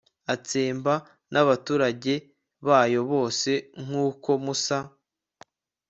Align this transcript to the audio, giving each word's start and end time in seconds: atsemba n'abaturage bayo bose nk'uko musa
atsemba 0.33 0.93
n'abaturage 1.31 2.13
bayo 2.67 3.01
bose 3.11 3.51
nk'uko 3.83 4.29
musa 4.43 4.79